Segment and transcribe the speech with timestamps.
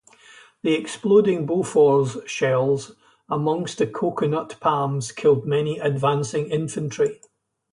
[0.63, 2.95] The exploding Bofors shells
[3.29, 7.21] amongst the coconut palms killed many advancing infantry.